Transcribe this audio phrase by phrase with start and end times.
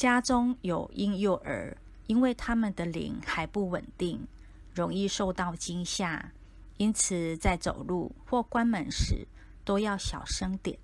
[0.00, 4.26] 家中有婴幼儿因为他们的灵还不稳定
[4.72, 6.32] 容易受到惊吓
[6.78, 9.28] 因此在走路或关门时
[9.62, 10.78] 都要小声点